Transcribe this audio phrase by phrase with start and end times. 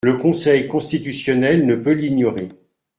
[0.03, 2.49] Le Conseil constitutionnel ne peut l’ignorer.